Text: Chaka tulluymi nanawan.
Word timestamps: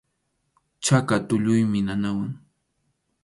Chaka 0.83 1.15
tulluymi 1.27 1.79
nanawan. 1.87 2.31